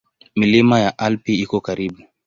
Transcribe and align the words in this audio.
Milima 0.35 0.79
ya 0.79 0.97
Alpi 0.99 1.35
iko 1.39 1.61
karibu. 1.61 1.97